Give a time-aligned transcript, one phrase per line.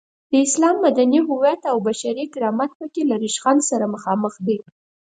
[0.31, 4.57] د اسلام مدني هویت او بشري کرامت په کې له ریشخند سره مخامخ دی.